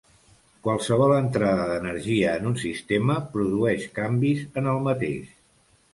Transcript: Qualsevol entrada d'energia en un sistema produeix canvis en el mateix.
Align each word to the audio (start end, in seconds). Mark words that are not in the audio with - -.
Qualsevol 0.67 1.13
entrada 1.17 1.67
d'energia 1.71 2.33
en 2.41 2.49
un 2.53 2.57
sistema 2.63 3.19
produeix 3.37 3.87
canvis 3.99 4.45
en 4.63 4.71
el 4.73 4.85
mateix. 4.89 5.35